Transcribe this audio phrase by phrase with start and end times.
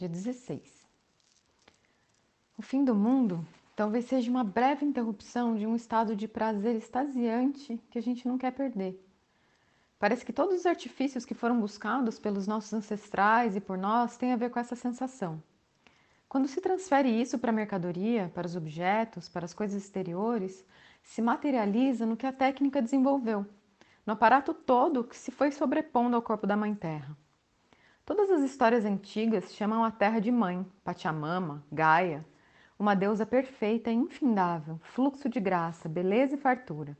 [0.00, 0.88] dia 16.
[2.56, 7.78] O fim do mundo talvez seja uma breve interrupção de um estado de prazer extasiante
[7.90, 8.98] que a gente não quer perder.
[9.98, 14.32] Parece que todos os artifícios que foram buscados pelos nossos ancestrais e por nós têm
[14.32, 15.42] a ver com essa sensação.
[16.26, 20.64] Quando se transfere isso para a mercadoria, para os objetos, para as coisas exteriores,
[21.02, 23.44] se materializa no que a técnica desenvolveu,
[24.06, 27.14] no aparato todo que se foi sobrepondo ao corpo da Mãe Terra.
[28.10, 32.26] Todas as histórias antigas chamam a Terra de Mãe, Pachamama, Gaia,
[32.76, 36.98] uma deusa perfeita e infindável, fluxo de graça, beleza e fartura.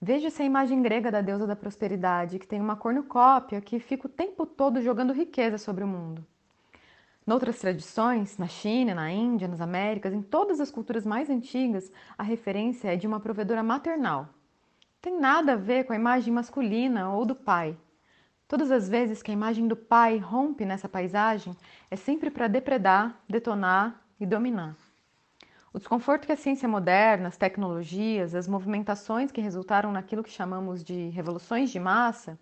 [0.00, 4.08] Veja-se a imagem grega da deusa da prosperidade, que tem uma cornucópia que fica o
[4.08, 6.24] tempo todo jogando riqueza sobre o mundo.
[7.26, 12.22] Noutras tradições, na China, na Índia, nas Américas, em todas as culturas mais antigas, a
[12.22, 14.28] referência é de uma provedora maternal.
[15.02, 17.76] Tem nada a ver com a imagem masculina ou do pai.
[18.46, 21.56] Todas as vezes que a imagem do pai rompe nessa paisagem,
[21.90, 24.76] é sempre para depredar, detonar e dominar.
[25.72, 30.84] O desconforto que a ciência moderna, as tecnologias, as movimentações que resultaram naquilo que chamamos
[30.84, 32.38] de revoluções de massa,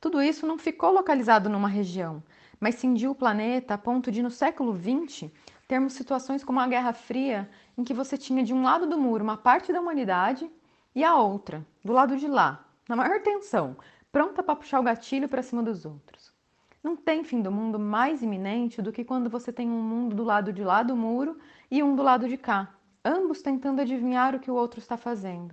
[0.00, 2.22] tudo isso não ficou localizado numa região,
[2.60, 5.30] mas cindiu o planeta a ponto de, no século XX,
[5.66, 9.24] termos situações como a Guerra Fria, em que você tinha de um lado do muro
[9.24, 10.50] uma parte da humanidade
[10.94, 13.76] e a outra, do lado de lá, na maior tensão,
[14.14, 16.32] pronta para puxar o gatilho para cima dos outros.
[16.80, 20.22] Não tem fim do mundo mais iminente do que quando você tem um mundo do
[20.22, 21.36] lado de lá do muro
[21.68, 25.52] e um do lado de cá, ambos tentando adivinhar o que o outro está fazendo.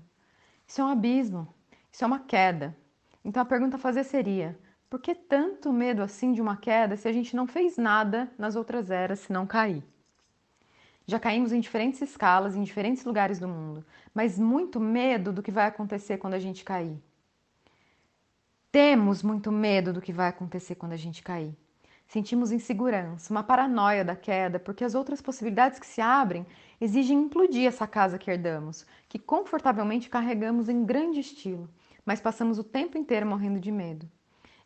[0.67, 1.47] Isso é um abismo,
[1.91, 2.77] isso é uma queda.
[3.25, 4.55] Então a pergunta a fazer seria:
[4.87, 8.55] por que tanto medo assim de uma queda se a gente não fez nada nas
[8.55, 9.83] outras eras se não cair?
[11.07, 15.49] Já caímos em diferentes escalas, em diferentes lugares do mundo, mas muito medo do que
[15.49, 17.01] vai acontecer quando a gente cair.
[18.71, 21.53] Temos muito medo do que vai acontecer quando a gente cair.
[22.07, 26.45] Sentimos insegurança, uma paranoia da queda, porque as outras possibilidades que se abrem
[26.79, 31.69] exigem implodir essa casa que herdamos, que confortavelmente carregamos em grande estilo,
[32.05, 34.09] mas passamos o tempo inteiro morrendo de medo.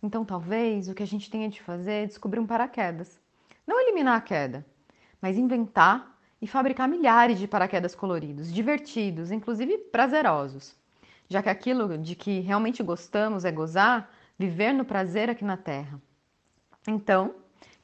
[0.03, 3.19] Então, talvez o que a gente tenha de fazer é descobrir um paraquedas.
[3.66, 4.63] Não eliminar a queda,
[5.19, 10.75] mas inventar e fabricar milhares de paraquedas coloridos, divertidos, inclusive prazerosos.
[11.28, 16.00] Já que aquilo de que realmente gostamos é gozar, viver no prazer aqui na Terra.
[16.88, 17.36] Então,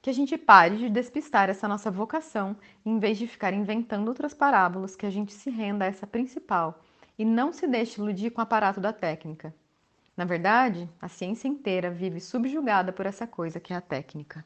[0.01, 4.33] que a gente pare de despistar essa nossa vocação, em vez de ficar inventando outras
[4.33, 6.81] parábolas, que a gente se renda a essa principal
[7.17, 9.53] e não se deixe iludir com o aparato da técnica.
[10.17, 14.45] Na verdade, a ciência inteira vive subjugada por essa coisa que é a técnica.